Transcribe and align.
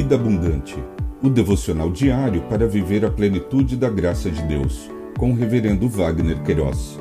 Vida 0.00 0.14
Abundante, 0.14 0.76
o 1.20 1.28
devocional 1.28 1.90
diário 1.90 2.42
para 2.42 2.68
viver 2.68 3.04
a 3.04 3.10
plenitude 3.10 3.76
da 3.76 3.90
graça 3.90 4.30
de 4.30 4.40
Deus, 4.42 4.88
com 5.18 5.32
o 5.32 5.34
Reverendo 5.34 5.88
Wagner 5.88 6.40
Queiroz. 6.44 7.00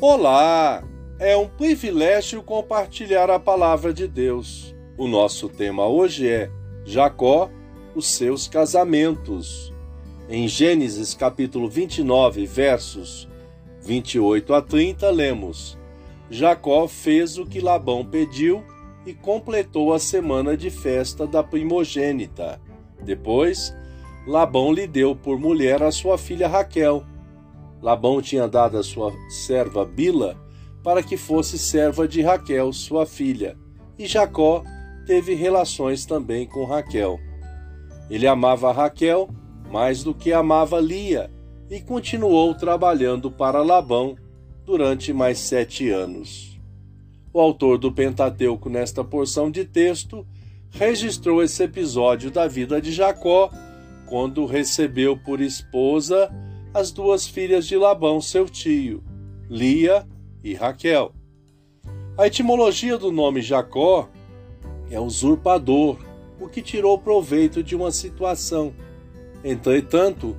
Olá! 0.00 0.82
É 1.20 1.36
um 1.36 1.46
privilégio 1.46 2.42
compartilhar 2.42 3.30
a 3.30 3.38
palavra 3.38 3.94
de 3.94 4.08
Deus. 4.08 4.74
O 4.98 5.06
nosso 5.06 5.48
tema 5.48 5.86
hoje 5.86 6.28
é 6.28 6.50
Jacó, 6.84 7.48
os 7.94 8.16
seus 8.16 8.48
casamentos. 8.48 9.73
Em 10.28 10.48
Gênesis 10.48 11.14
capítulo 11.14 11.68
29, 11.68 12.46
versos 12.46 13.28
28 13.82 14.54
a 14.54 14.62
30, 14.62 15.10
lemos: 15.10 15.78
Jacó 16.30 16.88
fez 16.88 17.38
o 17.38 17.44
que 17.44 17.60
Labão 17.60 18.04
pediu 18.04 18.64
e 19.04 19.12
completou 19.12 19.92
a 19.92 19.98
semana 19.98 20.56
de 20.56 20.70
festa 20.70 21.26
da 21.26 21.42
primogênita. 21.42 22.60
Depois, 23.02 23.74
Labão 24.26 24.72
lhe 24.72 24.86
deu 24.86 25.14
por 25.14 25.38
mulher 25.38 25.82
a 25.82 25.92
sua 25.92 26.16
filha 26.16 26.48
Raquel 26.48 27.04
Labão 27.84 28.22
tinha 28.22 28.48
dado 28.48 28.78
a 28.78 28.82
sua 28.82 29.12
serva 29.28 29.84
Bila 29.84 30.42
para 30.82 31.02
que 31.02 31.18
fosse 31.18 31.58
serva 31.58 32.08
de 32.08 32.22
Raquel, 32.22 32.72
sua 32.72 33.04
filha, 33.04 33.58
e 33.98 34.06
Jacó 34.06 34.64
teve 35.06 35.34
relações 35.34 36.06
também 36.06 36.46
com 36.46 36.64
Raquel. 36.64 37.20
Ele 38.08 38.26
amava 38.26 38.72
Raquel 38.72 39.28
mais 39.74 40.04
do 40.04 40.14
que 40.14 40.32
amava 40.32 40.78
Lia 40.78 41.28
e 41.68 41.80
continuou 41.80 42.54
trabalhando 42.54 43.28
para 43.28 43.60
Labão 43.60 44.14
durante 44.64 45.12
mais 45.12 45.40
sete 45.40 45.90
anos. 45.90 46.60
O 47.32 47.40
autor 47.40 47.76
do 47.76 47.90
Pentateuco, 47.90 48.70
nesta 48.70 49.02
porção 49.02 49.50
de 49.50 49.64
texto, 49.64 50.24
registrou 50.70 51.42
esse 51.42 51.64
episódio 51.64 52.30
da 52.30 52.46
vida 52.46 52.80
de 52.80 52.92
Jacó 52.92 53.50
quando 54.06 54.46
recebeu 54.46 55.16
por 55.16 55.40
esposa 55.40 56.32
as 56.72 56.92
duas 56.92 57.26
filhas 57.26 57.66
de 57.66 57.76
Labão, 57.76 58.20
seu 58.20 58.48
tio, 58.48 59.02
Lia 59.50 60.06
e 60.44 60.54
Raquel. 60.54 61.12
A 62.16 62.28
etimologia 62.28 62.96
do 62.96 63.10
nome 63.10 63.42
Jacó 63.42 64.08
é 64.88 65.00
usurpador, 65.00 65.98
o 66.40 66.48
que 66.48 66.62
tirou 66.62 66.96
proveito 66.96 67.60
de 67.60 67.74
uma 67.74 67.90
situação. 67.90 68.72
Entretanto, 69.44 70.34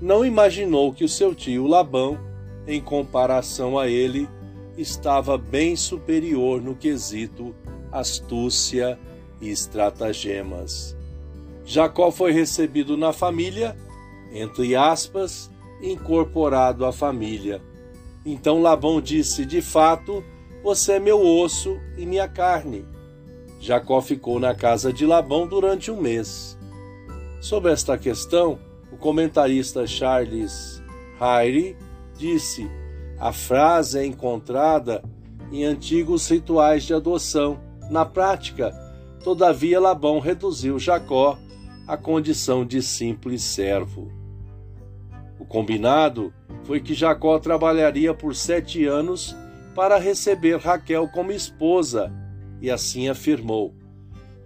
não 0.00 0.24
imaginou 0.24 0.92
que 0.92 1.04
o 1.04 1.08
seu 1.08 1.34
tio 1.34 1.66
Labão, 1.66 2.18
em 2.66 2.80
comparação 2.80 3.78
a 3.78 3.88
ele, 3.88 4.28
estava 4.76 5.36
bem 5.36 5.74
superior 5.74 6.60
no 6.60 6.74
quesito 6.74 7.54
astúcia 7.92 8.98
e 9.40 9.50
estratagemas. 9.50 10.96
Jacó 11.64 12.10
foi 12.10 12.32
recebido 12.32 12.96
na 12.96 13.12
família, 13.12 13.76
entre 14.32 14.76
aspas, 14.76 15.50
incorporado 15.82 16.84
à 16.84 16.92
família. 16.92 17.60
Então 18.24 18.60
Labão 18.60 19.00
disse: 19.00 19.44
De 19.44 19.60
fato, 19.62 20.22
você 20.62 20.92
é 20.92 21.00
meu 21.00 21.20
osso 21.20 21.78
e 21.96 22.04
minha 22.04 22.28
carne. 22.28 22.84
Jacó 23.60 24.00
ficou 24.00 24.38
na 24.38 24.54
casa 24.54 24.92
de 24.92 25.04
Labão 25.04 25.46
durante 25.46 25.90
um 25.90 26.00
mês. 26.00 26.58
Sobre 27.40 27.72
esta 27.72 27.96
questão, 27.96 28.58
o 28.92 28.98
comentarista 28.98 29.86
Charles 29.86 30.82
Hyre 31.18 31.74
disse: 32.18 32.70
a 33.18 33.32
frase 33.32 33.98
é 33.98 34.04
encontrada 34.04 35.02
em 35.50 35.64
antigos 35.64 36.28
rituais 36.28 36.84
de 36.84 36.92
adoção. 36.92 37.58
Na 37.90 38.04
prática, 38.04 38.70
todavia, 39.24 39.80
Labão 39.80 40.20
reduziu 40.20 40.78
Jacó 40.78 41.38
à 41.88 41.96
condição 41.96 42.64
de 42.64 42.82
simples 42.82 43.42
servo. 43.42 44.12
O 45.38 45.44
combinado 45.44 46.32
foi 46.64 46.78
que 46.78 46.94
Jacó 46.94 47.38
trabalharia 47.38 48.12
por 48.12 48.34
sete 48.36 48.84
anos 48.86 49.34
para 49.74 49.98
receber 49.98 50.58
Raquel 50.58 51.08
como 51.08 51.32
esposa, 51.32 52.12
e 52.60 52.70
assim 52.70 53.08
afirmou. 53.08 53.74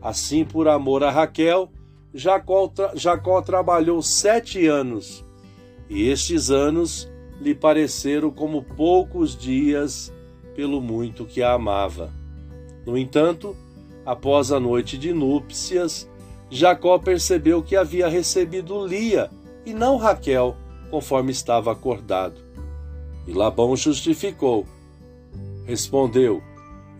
Assim, 0.01 0.45
por 0.45 0.69
amor 0.69 1.03
a 1.03 1.11
Raquel, 1.11 1.71
Jacó, 2.15 2.73
Jacó 2.95 3.43
trabalhou 3.43 4.01
sete 4.01 4.69
anos, 4.69 5.25
e 5.91 6.09
estes 6.09 6.49
anos 6.49 7.11
lhe 7.41 7.57
pareceram 7.57 8.31
como 8.31 8.63
poucos 8.63 9.37
dias 9.37 10.15
pelo 10.55 10.81
muito 10.81 11.25
que 11.25 11.43
a 11.43 11.53
amava. 11.53 12.13
No 12.87 12.97
entanto, 12.97 13.57
após 14.07 14.53
a 14.53 14.61
noite 14.61 14.97
de 14.97 15.13
núpcias, 15.13 16.09
Jacó 16.49 17.01
percebeu 17.01 17.61
que 17.61 17.75
havia 17.75 18.07
recebido 18.07 18.87
Lia 18.87 19.29
e 19.67 19.75
não 19.75 19.97
Raquel, 19.97 20.57
conforme 20.91 21.33
estava 21.33 21.73
acordado. 21.73 22.41
E 23.27 23.33
Labão 23.33 23.75
justificou. 23.75 24.65
Respondeu: 25.67 26.41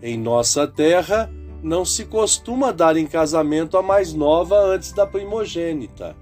Em 0.01 0.17
nossa 0.17 0.67
terra 0.67 1.31
não 1.65 1.83
se 1.83 2.05
costuma 2.05 2.71
dar 2.71 2.95
em 2.95 3.07
casamento 3.07 3.75
a 3.75 3.81
mais 3.81 4.13
nova 4.13 4.55
antes 4.55 4.91
da 4.91 5.07
primogênita. 5.07 6.15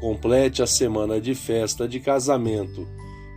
Complete 0.00 0.60
a 0.60 0.66
semana 0.66 1.20
de 1.20 1.36
festa 1.36 1.86
de 1.86 2.00
casamento 2.00 2.84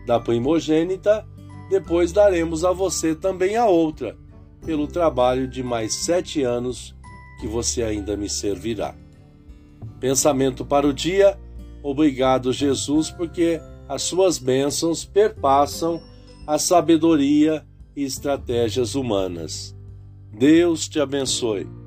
da 0.07 0.19
primogênita, 0.19 1.23
depois 1.69 2.12
daremos 2.12 2.66
a 2.66 2.72
você 2.72 3.13
também 3.13 3.56
a 3.56 3.68
outra, 3.68 4.18
pelo 4.66 4.88
trabalho 4.88 5.47
de 5.47 5.62
mais 5.62 5.94
sete 5.94 6.41
anos 6.41 6.95
que 7.39 7.45
você 7.45 7.84
ainda 7.84 8.18
me 8.18 8.28
servirá. 8.28 8.95
Pensamento 10.00 10.66
para 10.66 10.88
o 10.88 10.91
dia 10.91 11.38
Obrigado, 11.84 12.51
Jesus, 12.51 13.09
porque 13.12 13.62
as 13.88 14.01
suas 14.01 14.39
bênçãos 14.39 15.06
perpassam 15.06 16.01
a 16.45 16.57
sabedoria 16.57 17.63
e 17.95 18.03
estratégias 18.03 18.95
humanas. 18.95 19.78
Deus 20.31 20.88
te 20.88 21.00
abençoe. 21.00 21.78